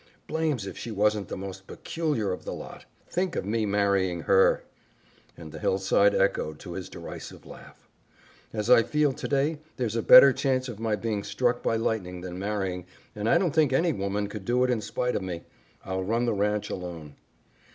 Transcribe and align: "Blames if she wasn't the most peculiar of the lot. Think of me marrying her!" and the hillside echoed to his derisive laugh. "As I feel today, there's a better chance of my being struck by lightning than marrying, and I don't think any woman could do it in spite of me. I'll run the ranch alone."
"Blames 0.25 0.65
if 0.65 0.79
she 0.79 0.89
wasn't 0.89 1.27
the 1.27 1.37
most 1.37 1.67
peculiar 1.67 2.31
of 2.31 2.43
the 2.43 2.53
lot. 2.55 2.85
Think 3.07 3.35
of 3.35 3.45
me 3.45 3.67
marrying 3.67 4.21
her!" 4.21 4.63
and 5.37 5.51
the 5.51 5.59
hillside 5.59 6.15
echoed 6.15 6.57
to 6.61 6.71
his 6.73 6.89
derisive 6.89 7.45
laugh. 7.45 7.87
"As 8.51 8.67
I 8.67 8.81
feel 8.81 9.13
today, 9.13 9.59
there's 9.77 9.95
a 9.95 10.01
better 10.01 10.33
chance 10.33 10.67
of 10.67 10.79
my 10.79 10.95
being 10.95 11.23
struck 11.23 11.61
by 11.61 11.75
lightning 11.75 12.21
than 12.21 12.39
marrying, 12.39 12.87
and 13.15 13.29
I 13.29 13.37
don't 13.37 13.53
think 13.53 13.71
any 13.73 13.93
woman 13.93 14.25
could 14.27 14.43
do 14.43 14.63
it 14.63 14.71
in 14.71 14.81
spite 14.81 15.15
of 15.15 15.21
me. 15.21 15.43
I'll 15.85 16.01
run 16.03 16.25
the 16.25 16.33
ranch 16.33 16.71
alone." 16.71 17.13